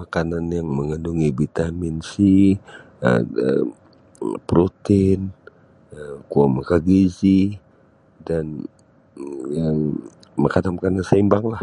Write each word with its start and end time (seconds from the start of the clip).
Makanan 0.00 0.44
yang 0.56 0.68
mangandungi 0.78 1.28
vitamin 1.40 1.94
C 2.10 2.12
um 3.08 3.64
protein 4.50 5.20
um 5.98 6.16
kuo 6.30 6.44
maka 6.56 6.76
gizi 6.88 7.40
dan 8.26 8.44
yang 9.60 9.78
um 9.82 10.44
makanan-makanan 10.44 11.04
seimbanglah. 11.08 11.62